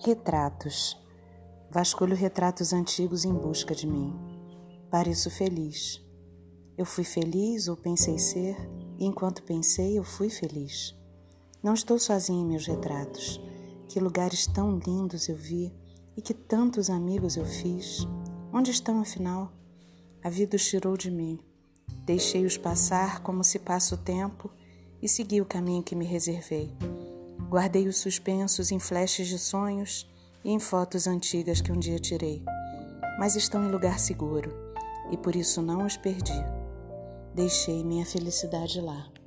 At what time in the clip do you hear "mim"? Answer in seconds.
3.84-4.14, 21.10-21.40